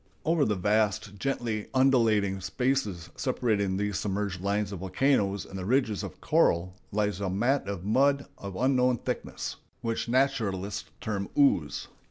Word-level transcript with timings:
Over 0.25 0.45
the 0.45 0.55
vast, 0.55 1.19
gently 1.19 1.67
undulating 1.75 2.41
spaces 2.41 3.11
separating 3.15 3.77
these 3.77 3.99
submerged 3.99 4.41
lines 4.41 4.71
of 4.71 4.79
volcanoes 4.79 5.45
and 5.45 5.59
the 5.59 5.63
ridges 5.67 6.01
of 6.01 6.19
coral, 6.21 6.73
lies 6.91 7.21
a 7.21 7.29
mat 7.29 7.67
of 7.67 7.83
mud 7.85 8.25
of 8.35 8.55
unknown 8.55 8.97
thickness, 8.97 9.57
which 9.81 10.09
naturalists 10.09 10.89
term 11.01 11.29
"ooze." 11.37 11.87